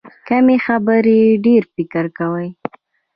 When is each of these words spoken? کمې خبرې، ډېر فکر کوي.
کمې 0.27 0.57
خبرې، 0.65 1.21
ډېر 1.45 1.63
فکر 1.75 2.05
کوي. 2.17 2.49